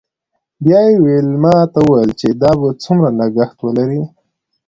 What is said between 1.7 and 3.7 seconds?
ته وویل چې دا به څومره لګښت